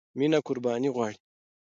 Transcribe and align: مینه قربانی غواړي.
مینه 0.17 0.37
قربانی 0.47 0.89
غواړي. 0.95 1.17